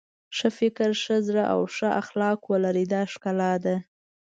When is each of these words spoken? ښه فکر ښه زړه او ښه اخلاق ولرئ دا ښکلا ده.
ښه 0.37 0.49
فکر 0.59 0.89
ښه 1.03 1.15
زړه 1.27 1.43
او 1.53 1.61
ښه 1.75 1.89
اخلاق 2.01 2.39
ولرئ 2.51 2.85
دا 2.93 3.01
ښکلا 3.13 3.53
ده. 3.65 3.75